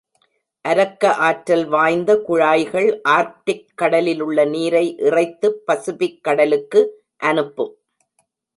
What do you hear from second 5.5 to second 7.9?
Pacific கடலுக்கு அனுப்பும்.